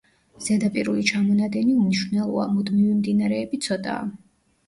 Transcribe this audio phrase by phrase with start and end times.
[0.43, 4.09] ზედაპირული ჩამონადენი უმნიშვნელოა; მუდმივი მდინარეები ცოტაა.